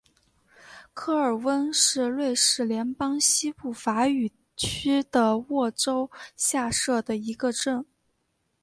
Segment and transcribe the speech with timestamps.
[0.95, 7.85] 科尔翁是瑞士联邦西部法语区的沃州下设的一个镇。